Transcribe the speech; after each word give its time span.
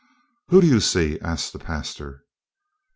"Who 0.47 0.61
do 0.61 0.67
you 0.67 0.79
see?" 0.79 1.19
asked 1.19 1.53
the 1.53 1.59
pastor. 1.59 2.25